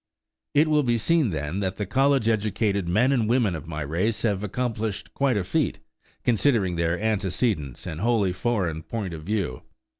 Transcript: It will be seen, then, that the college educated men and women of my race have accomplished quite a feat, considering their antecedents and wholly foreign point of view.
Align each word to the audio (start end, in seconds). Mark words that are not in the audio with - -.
It 0.55 0.67
will 0.67 0.81
be 0.81 0.97
seen, 0.97 1.29
then, 1.29 1.59
that 1.59 1.77
the 1.77 1.85
college 1.85 2.27
educated 2.27 2.89
men 2.89 3.11
and 3.11 3.29
women 3.29 3.53
of 3.53 3.67
my 3.67 3.81
race 3.81 4.23
have 4.23 4.41
accomplished 4.41 5.13
quite 5.13 5.37
a 5.37 5.43
feat, 5.43 5.77
considering 6.23 6.75
their 6.75 6.99
antecedents 6.99 7.85
and 7.85 8.01
wholly 8.01 8.33
foreign 8.33 8.81
point 8.81 9.13
of 9.13 9.21
view. 9.21 9.61